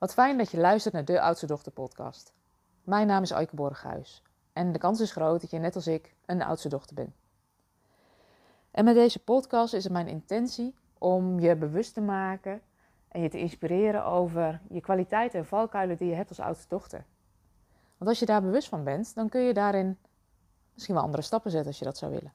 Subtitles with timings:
[0.00, 2.32] Wat fijn dat je luistert naar de Oudste Dochter podcast.
[2.84, 4.22] Mijn naam is Aike Borghuis
[4.52, 7.14] en de kans is groot dat je net als ik een oudste dochter bent.
[8.70, 12.60] En met deze podcast is het mijn intentie om je bewust te maken
[13.08, 17.04] en je te inspireren over je kwaliteiten en valkuilen die je hebt als oudste dochter.
[17.96, 19.98] Want als je daar bewust van bent, dan kun je daarin
[20.74, 22.32] misschien wel andere stappen zetten als je dat zou willen.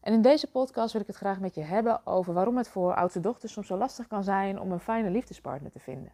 [0.00, 2.94] En in deze podcast wil ik het graag met je hebben over waarom het voor
[2.94, 6.12] oudste dochters soms zo lastig kan zijn om een fijne liefdespartner te vinden.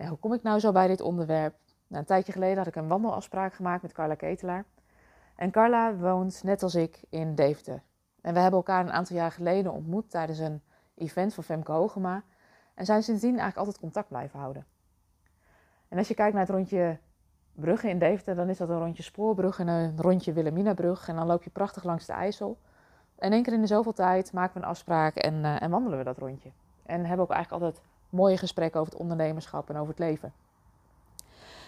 [0.00, 1.54] En hoe kom ik nou zo bij dit onderwerp?
[1.86, 4.64] Nou, een tijdje geleden had ik een wandelafspraak gemaakt met Carla Ketelaar.
[5.36, 7.82] En Carla woont, net als ik, in Deventer.
[8.20, 10.62] En we hebben elkaar een aantal jaar geleden ontmoet tijdens een
[10.94, 12.22] event van Femke Hogema.
[12.74, 14.66] En zijn sindsdien eigenlijk altijd contact blijven houden.
[15.88, 16.98] En als je kijkt naar het rondje
[17.52, 21.08] Brugge in Deventer, dan is dat een rondje Spoorbrug en een rondje Wilhelminabrug.
[21.08, 22.58] En dan loop je prachtig langs de IJssel.
[23.18, 25.98] En één keer in de zoveel tijd maken we een afspraak en, uh, en wandelen
[25.98, 26.50] we dat rondje.
[26.82, 30.32] En hebben ook eigenlijk altijd mooie gesprekken over het ondernemerschap en over het leven.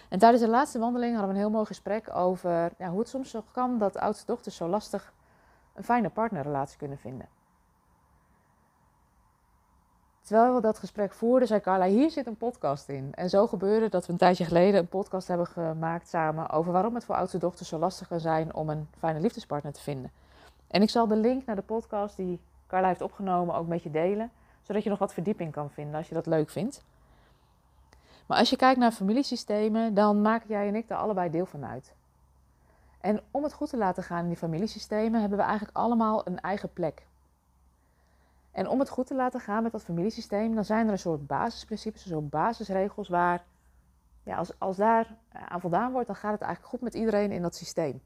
[0.09, 3.09] En tijdens de laatste wandeling hadden we een heel mooi gesprek over ja, hoe het
[3.09, 5.13] soms nog kan dat oudste dochters zo lastig
[5.75, 7.29] een fijne partnerrelatie kunnen vinden.
[10.23, 13.13] Terwijl we dat gesprek voerden, zei Carla, hier zit een podcast in.
[13.15, 16.95] En zo gebeurde dat we een tijdje geleden een podcast hebben gemaakt samen over waarom
[16.95, 20.11] het voor oudste dochters zo lastig kan zijn om een fijne liefdespartner te vinden.
[20.67, 23.91] En ik zal de link naar de podcast die Carla heeft opgenomen ook met je
[23.91, 24.31] delen,
[24.63, 26.85] zodat je nog wat verdieping kan vinden als je dat leuk vindt.
[28.27, 31.65] Maar als je kijkt naar familiesystemen, dan maken jij en ik er allebei deel van
[31.65, 31.95] uit.
[33.01, 36.41] En om het goed te laten gaan in die familiesystemen, hebben we eigenlijk allemaal een
[36.41, 37.07] eigen plek.
[38.51, 41.27] En om het goed te laten gaan met dat familiesysteem, dan zijn er een soort
[41.27, 43.45] basisprincipes, een soort basisregels waar,
[44.23, 47.43] ja, als, als daar aan voldaan wordt, dan gaat het eigenlijk goed met iedereen in
[47.43, 48.03] dat systeem.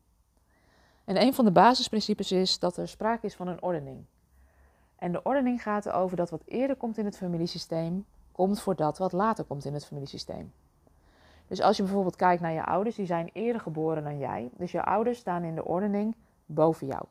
[1.04, 4.04] En een van de basisprincipes is dat er sprake is van een ordening.
[4.98, 8.98] En de ordening gaat erover dat wat eerder komt in het familiesysteem, komt voor dat
[8.98, 10.52] wat later komt in het familiesysteem.
[11.46, 14.50] Dus als je bijvoorbeeld kijkt naar je ouders, die zijn eerder geboren dan jij.
[14.56, 17.04] Dus je ouders staan in de ordening boven jou.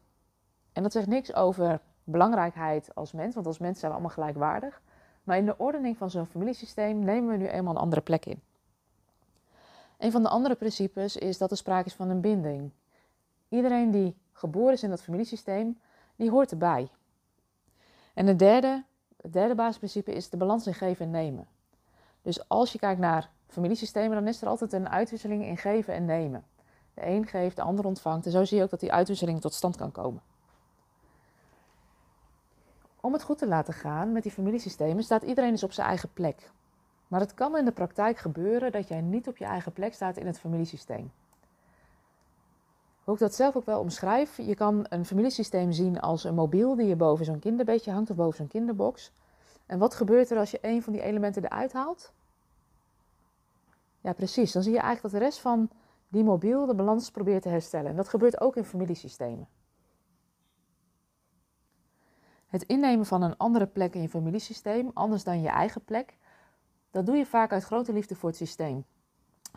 [0.74, 4.82] En dat zegt niks over belangrijkheid als mens, want als mens zijn we allemaal gelijkwaardig.
[5.24, 8.42] Maar in de ordening van zo'n familiesysteem nemen we nu eenmaal een andere plek in.
[9.98, 12.72] Een van de andere principes is dat er sprake is van een binding.
[13.50, 15.80] Iedereen die geboren is in dat familiesysteem,
[16.16, 16.90] die hoort erbij.
[18.16, 18.84] En het derde,
[19.32, 21.48] derde basisprincipe is de balans in geven en nemen.
[22.22, 26.06] Dus als je kijkt naar familiesystemen, dan is er altijd een uitwisseling in geven en
[26.06, 26.46] nemen.
[26.94, 28.26] De een geeft, de ander ontvangt.
[28.26, 30.22] En zo zie je ook dat die uitwisseling tot stand kan komen.
[33.02, 36.10] Om het goed te laten gaan met die familiesystemen staat iedereen dus op zijn eigen
[36.14, 36.52] plek.
[37.08, 40.18] Maar het kan in de praktijk gebeuren dat jij niet op je eigen plek staat
[40.18, 41.12] in het familiesysteem.
[43.06, 46.76] Hoe ik dat zelf ook wel omschrijf, je kan een familiesysteem zien als een mobiel
[46.76, 49.12] die je boven zo'n kinderbeetje hangt of boven zo'n kinderbox.
[49.66, 52.14] En wat gebeurt er als je een van die elementen eruit haalt?
[54.02, 54.52] Ja, precies.
[54.52, 55.70] Dan zie je eigenlijk dat de rest van
[56.08, 57.90] die mobiel de balans probeert te herstellen.
[57.90, 59.48] En dat gebeurt ook in familiesystemen.
[62.48, 66.18] Het innemen van een andere plek in je familiesysteem, anders dan je eigen plek,
[66.92, 68.86] dat doe je vaak uit grote liefde voor het systeem.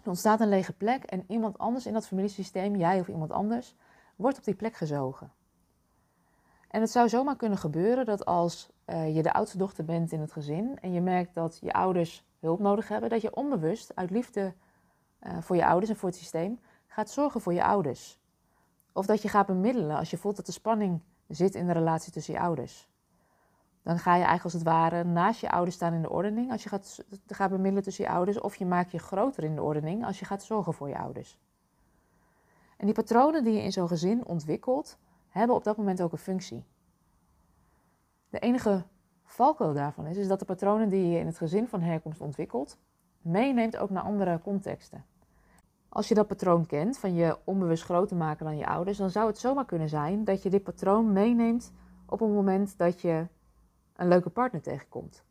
[0.03, 3.75] Er ontstaat een lege plek en iemand anders in dat familiesysteem, jij of iemand anders,
[4.17, 5.33] wordt op die plek gezogen.
[6.69, 10.21] En het zou zomaar kunnen gebeuren dat als uh, je de oudste dochter bent in
[10.21, 14.11] het gezin en je merkt dat je ouders hulp nodig hebben, dat je onbewust uit
[14.11, 14.55] liefde
[15.23, 18.19] uh, voor je ouders en voor het systeem gaat zorgen voor je ouders.
[18.93, 22.13] Of dat je gaat bemiddelen als je voelt dat de spanning zit in de relatie
[22.13, 22.89] tussen je ouders.
[23.89, 26.63] Dan ga je eigenlijk als het ware naast je ouders staan in de ordening als
[26.63, 28.41] je gaat, bemiddelen tussen je ouders.
[28.41, 31.39] Of je maakt je groter in de ordening als je gaat zorgen voor je ouders.
[32.77, 34.99] En die patronen die je in zo'n gezin ontwikkelt,
[35.29, 36.65] hebben op dat moment ook een functie.
[38.29, 38.85] De enige
[39.25, 42.79] valkuil daarvan is, is dat de patronen die je in het gezin van herkomst ontwikkelt,
[43.23, 45.05] meeneemt ook naar andere contexten.
[45.89, 49.27] Als je dat patroon kent, van je onbewust groter maken dan je ouders, dan zou
[49.27, 51.73] het zomaar kunnen zijn dat je dit patroon meeneemt
[52.07, 53.27] op een moment dat je
[53.99, 55.25] een leuke partner tegenkomt.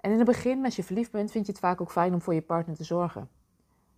[0.00, 2.20] En in het begin, als je verliefd bent, vind je het vaak ook fijn om
[2.20, 3.28] voor je partner te zorgen.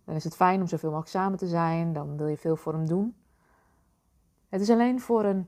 [0.03, 2.73] Dan is het fijn om zoveel mogelijk samen te zijn, dan wil je veel voor
[2.73, 3.15] hem doen.
[4.49, 5.47] Het is alleen voor een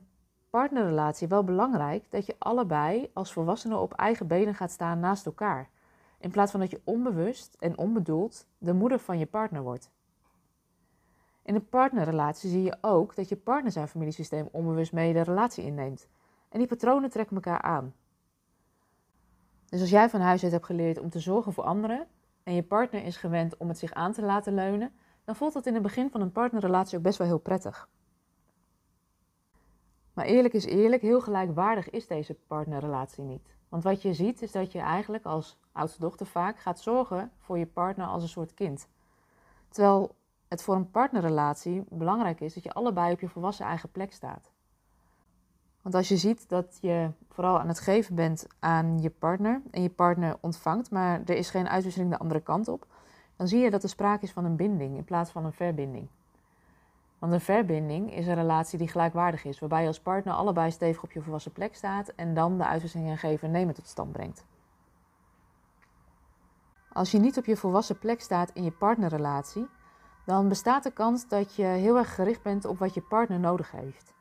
[0.50, 5.68] partnerrelatie wel belangrijk dat je allebei als volwassenen op eigen benen gaat staan naast elkaar.
[6.18, 9.90] In plaats van dat je onbewust en onbedoeld de moeder van je partner wordt.
[11.42, 15.64] In een partnerrelatie zie je ook dat je partner zijn familiesysteem onbewust mee de relatie
[15.64, 16.08] inneemt.
[16.48, 17.94] En die patronen trekken elkaar aan.
[19.68, 22.06] Dus als jij van huis uit hebt geleerd om te zorgen voor anderen
[22.42, 24.92] en je partner is gewend om het zich aan te laten leunen,
[25.24, 27.88] dan voelt dat in het begin van een partnerrelatie ook best wel heel prettig.
[30.12, 33.56] Maar eerlijk is eerlijk, heel gelijkwaardig is deze partnerrelatie niet.
[33.68, 37.58] Want wat je ziet is dat je eigenlijk als oudste dochter vaak gaat zorgen voor
[37.58, 38.88] je partner als een soort kind.
[39.68, 40.16] Terwijl
[40.48, 44.50] het voor een partnerrelatie belangrijk is dat je allebei op je volwassen eigen plek staat.
[45.88, 49.82] Want als je ziet dat je vooral aan het geven bent aan je partner en
[49.82, 52.86] je partner ontvangt, maar er is geen uitwisseling de andere kant op,
[53.36, 56.08] dan zie je dat er sprake is van een binding in plaats van een verbinding.
[57.18, 61.02] Want een verbinding is een relatie die gelijkwaardig is, waarbij je als partner allebei stevig
[61.02, 64.12] op je volwassen plek staat en dan de uitwisseling en geven en nemen tot stand
[64.12, 64.44] brengt.
[66.92, 69.68] Als je niet op je volwassen plek staat in je partnerrelatie,
[70.24, 73.70] dan bestaat de kans dat je heel erg gericht bent op wat je partner nodig
[73.70, 74.16] heeft.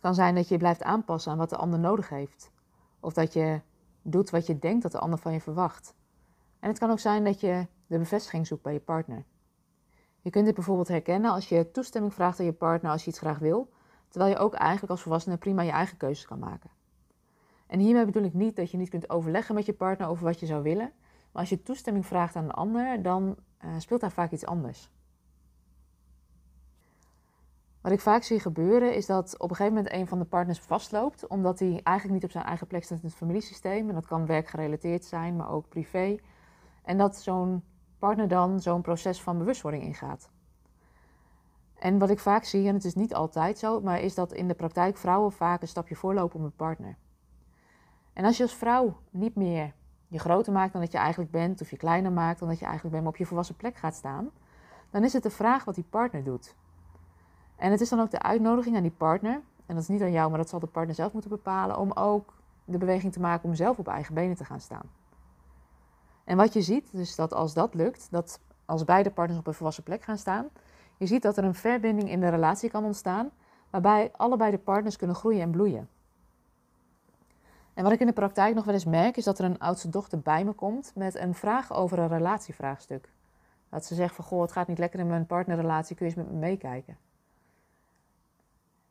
[0.00, 2.52] Het kan zijn dat je blijft aanpassen aan wat de ander nodig heeft,
[3.00, 3.60] of dat je
[4.02, 5.94] doet wat je denkt dat de ander van je verwacht.
[6.60, 9.24] En het kan ook zijn dat je de bevestiging zoekt bij je partner.
[10.20, 13.18] Je kunt dit bijvoorbeeld herkennen als je toestemming vraagt aan je partner als je iets
[13.18, 13.72] graag wil,
[14.08, 16.70] terwijl je ook eigenlijk als volwassene prima je eigen keuzes kan maken.
[17.66, 20.40] En hiermee bedoel ik niet dat je niet kunt overleggen met je partner over wat
[20.40, 20.92] je zou willen,
[21.32, 24.90] maar als je toestemming vraagt aan een ander, dan uh, speelt daar vaak iets anders.
[27.80, 30.58] Wat ik vaak zie gebeuren is dat op een gegeven moment een van de partners
[30.58, 33.88] vastloopt, omdat hij eigenlijk niet op zijn eigen plek staat in het familiesysteem.
[33.88, 36.18] En dat kan werkgerelateerd zijn, maar ook privé.
[36.82, 37.64] En dat zo'n
[37.98, 40.30] partner dan zo'n proces van bewustwording ingaat.
[41.78, 44.48] En wat ik vaak zie, en het is niet altijd zo, maar is dat in
[44.48, 46.96] de praktijk vrouwen vaak een stapje voorlopen op een partner.
[48.12, 49.72] En als je als vrouw niet meer
[50.08, 52.64] je groter maakt dan dat je eigenlijk bent, of je kleiner maakt dan dat je
[52.64, 54.30] eigenlijk bent, maar op je volwassen plek gaat staan,
[54.90, 56.54] dan is het de vraag wat die partner doet.
[57.60, 60.12] En het is dan ook de uitnodiging aan die partner, en dat is niet aan
[60.12, 62.34] jou, maar dat zal de partner zelf moeten bepalen, om ook
[62.64, 64.90] de beweging te maken om zelf op eigen benen te gaan staan.
[66.24, 69.54] En wat je ziet, dus dat als dat lukt, dat als beide partners op een
[69.54, 70.48] volwassen plek gaan staan,
[70.96, 73.30] je ziet dat er een verbinding in de relatie kan ontstaan,
[73.70, 75.88] waarbij allebei de partners kunnen groeien en bloeien.
[77.74, 79.88] En wat ik in de praktijk nog wel eens merk, is dat er een oudste
[79.88, 83.12] dochter bij me komt met een vraag over een relatievraagstuk.
[83.68, 86.22] Dat ze zegt van, goh, het gaat niet lekker in mijn partnerrelatie, kun je eens
[86.24, 86.96] met me meekijken?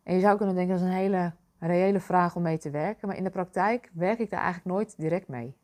[0.10, 3.08] En je zou kunnen denken, dat is een hele reële vraag om mee te werken,
[3.08, 5.56] maar in de praktijk werk ik daar eigenlijk nooit direct mee.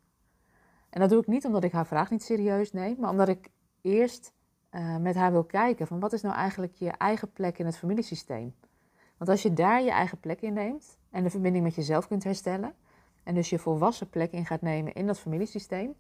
[0.90, 3.50] En dat doe ik niet omdat ik haar vraag niet serieus neem, maar omdat ik
[3.82, 4.34] eerst
[4.72, 7.78] uh, met haar wil kijken van wat is nou eigenlijk je eigen plek in het
[7.78, 8.56] familiesysteem.
[9.18, 12.24] Want als je daar je eigen plek in neemt en de verbinding met jezelf kunt
[12.24, 12.74] herstellen,
[13.24, 15.96] en dus je volwassen plek in gaat nemen in dat familiesysteem,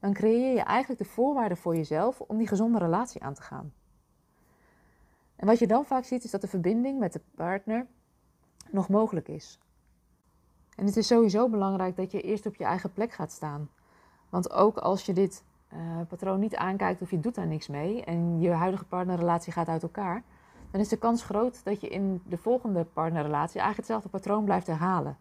[0.00, 3.72] dan creëer je eigenlijk de voorwaarden voor jezelf om die gezonde relatie aan te gaan.
[5.38, 7.86] En wat je dan vaak ziet is dat de verbinding met de partner
[8.70, 9.58] nog mogelijk is.
[10.76, 13.70] En het is sowieso belangrijk dat je eerst op je eigen plek gaat staan.
[14.28, 18.04] Want ook als je dit uh, patroon niet aankijkt of je doet daar niks mee
[18.04, 20.22] en je huidige partnerrelatie gaat uit elkaar,
[20.70, 24.66] dan is de kans groot dat je in de volgende partnerrelatie eigenlijk hetzelfde patroon blijft
[24.66, 25.18] herhalen.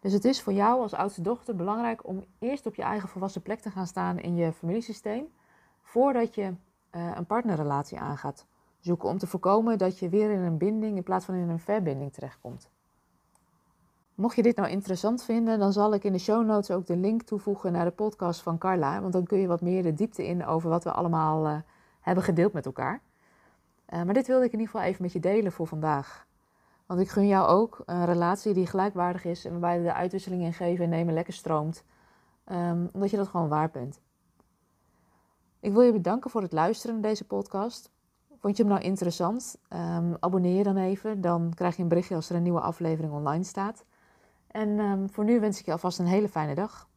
[0.00, 3.42] Dus het is voor jou als oudste dochter belangrijk om eerst op je eigen volwassen
[3.42, 5.26] plek te gaan staan in je familiesysteem,
[5.82, 8.46] voordat je uh, een partnerrelatie aangaat
[8.84, 11.58] zoeken om te voorkomen dat je weer in een binding in plaats van in een
[11.58, 12.70] verbinding terechtkomt.
[14.14, 16.96] Mocht je dit nou interessant vinden, dan zal ik in de show notes ook de
[16.96, 19.00] link toevoegen naar de podcast van Carla.
[19.00, 21.56] Want dan kun je wat meer de diepte in over wat we allemaal uh,
[22.00, 23.00] hebben gedeeld met elkaar.
[23.88, 26.26] Uh, maar dit wilde ik in ieder geval even met je delen voor vandaag.
[26.86, 30.52] Want ik gun jou ook een relatie die gelijkwaardig is en waarbij de uitwisseling in
[30.52, 31.84] geven en nemen lekker stroomt.
[32.52, 34.00] Um, omdat je dat gewoon waard bent.
[35.60, 37.92] Ik wil je bedanken voor het luisteren naar deze podcast.
[38.44, 39.56] Vond je hem nou interessant?
[39.68, 41.20] Um, abonneer je dan even.
[41.20, 43.84] Dan krijg je een berichtje als er een nieuwe aflevering online staat.
[44.46, 46.88] En um, voor nu wens ik je alvast een hele fijne dag.